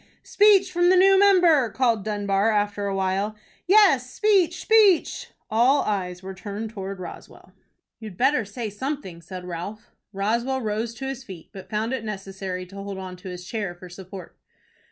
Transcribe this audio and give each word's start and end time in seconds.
"Speech 0.23 0.71
from 0.71 0.89
the 0.89 0.95
new 0.97 1.19
member!" 1.19 1.69
called 1.69 2.03
Dunbar, 2.03 2.49
after 2.49 2.87
a 2.87 2.95
while. 2.95 3.35
"Yes, 3.67 4.09
speech, 4.09 4.59
speech!" 4.59 5.29
All 5.47 5.83
eyes 5.83 6.23
were 6.23 6.33
turned 6.33 6.71
towards 6.71 6.99
Roswell. 6.99 7.53
"You'd 7.99 8.17
better 8.17 8.43
say 8.43 8.71
something," 8.71 9.21
said 9.21 9.45
Ralph. 9.45 9.91
Roswell 10.11 10.59
rose 10.61 10.95
to 10.95 11.05
his 11.07 11.23
feet, 11.23 11.49
but 11.51 11.69
found 11.69 11.93
it 11.93 12.03
necessary 12.03 12.65
to 12.65 12.75
hold 12.77 12.97
on 12.97 13.15
to 13.17 13.29
his 13.29 13.45
chair 13.45 13.75
for 13.75 13.89
support. 13.89 14.35